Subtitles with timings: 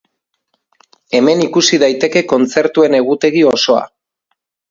[1.17, 3.87] Hemen ikusi daiteke kontzertuen egutegi osoa.